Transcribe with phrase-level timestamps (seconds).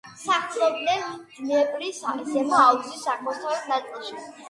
[0.19, 1.03] სახლობდნენ
[1.35, 2.01] დნეპრის
[2.33, 4.23] ზემო აუზის აღმოსავლეთ ნაწილში.